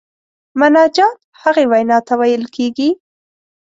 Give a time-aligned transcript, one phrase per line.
[0.59, 2.89] مناجات هغې وینا ته ویل کیږي.